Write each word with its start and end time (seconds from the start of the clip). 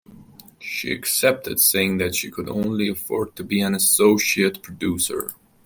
She 0.57 0.91
accepted, 0.91 1.59
saying 1.59 1.99
that 1.99 2.15
she 2.15 2.31
could 2.31 2.49
only 2.49 2.89
"afford" 2.89 3.35
to 3.35 3.43
be 3.43 3.61
an 3.61 3.75
associate 3.75 4.63
producer. 4.63 5.33